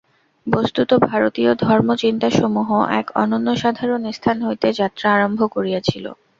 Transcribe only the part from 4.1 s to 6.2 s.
স্থান হইতে যাত্রা আরম্ভ করিয়াছিল।